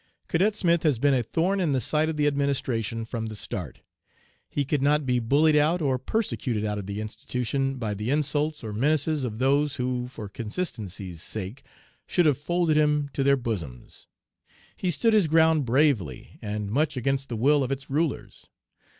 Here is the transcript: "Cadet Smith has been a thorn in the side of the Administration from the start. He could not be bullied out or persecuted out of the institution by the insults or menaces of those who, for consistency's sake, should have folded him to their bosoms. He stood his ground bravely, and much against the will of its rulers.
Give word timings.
"Cadet 0.27 0.55
Smith 0.55 0.81
has 0.81 0.97
been 0.97 1.13
a 1.13 1.21
thorn 1.21 1.59
in 1.59 1.73
the 1.73 1.79
side 1.79 2.09
of 2.09 2.17
the 2.17 2.25
Administration 2.25 3.05
from 3.05 3.27
the 3.27 3.35
start. 3.35 3.81
He 4.49 4.65
could 4.65 4.81
not 4.81 5.05
be 5.05 5.19
bullied 5.19 5.55
out 5.55 5.79
or 5.79 5.99
persecuted 5.99 6.65
out 6.65 6.79
of 6.79 6.87
the 6.87 6.99
institution 6.99 7.77
by 7.77 7.93
the 7.93 8.09
insults 8.09 8.63
or 8.63 8.73
menaces 8.73 9.23
of 9.23 9.37
those 9.37 9.75
who, 9.75 10.07
for 10.07 10.27
consistency's 10.27 11.21
sake, 11.21 11.61
should 12.07 12.25
have 12.25 12.39
folded 12.39 12.77
him 12.77 13.09
to 13.13 13.21
their 13.21 13.37
bosoms. 13.37 14.07
He 14.75 14.89
stood 14.89 15.13
his 15.13 15.27
ground 15.27 15.65
bravely, 15.67 16.39
and 16.41 16.71
much 16.71 16.97
against 16.97 17.29
the 17.29 17.37
will 17.37 17.63
of 17.63 17.71
its 17.71 17.87
rulers. 17.91 18.49